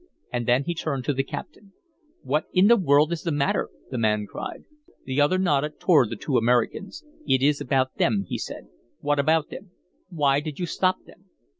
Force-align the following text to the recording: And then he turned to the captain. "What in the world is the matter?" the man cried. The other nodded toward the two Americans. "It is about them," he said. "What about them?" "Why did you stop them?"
And 0.33 0.47
then 0.47 0.63
he 0.63 0.73
turned 0.73 1.03
to 1.05 1.13
the 1.13 1.23
captain. 1.23 1.73
"What 2.23 2.45
in 2.53 2.65
the 2.65 2.75
world 2.75 3.11
is 3.13 3.21
the 3.21 3.31
matter?" 3.31 3.69
the 3.91 3.99
man 3.99 4.25
cried. 4.25 4.63
The 5.05 5.21
other 5.21 5.37
nodded 5.37 5.79
toward 5.79 6.09
the 6.09 6.15
two 6.15 6.37
Americans. 6.39 7.03
"It 7.27 7.43
is 7.43 7.61
about 7.61 7.97
them," 7.97 8.25
he 8.27 8.39
said. 8.39 8.65
"What 9.01 9.19
about 9.19 9.49
them?" 9.51 9.69
"Why 10.09 10.39
did 10.39 10.57
you 10.57 10.65
stop 10.65 11.03
them?" 11.05 11.25